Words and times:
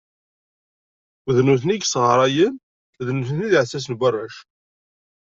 D 1.35 1.37
nutni 1.45 1.73
i 1.75 1.77
yesɣarayen, 1.81 2.53
d 3.05 3.07
nutni 3.11 3.43
i 3.45 3.51
d 3.51 3.53
iεessasen 3.55 3.93
n 3.95 3.99
warrac. 3.99 4.35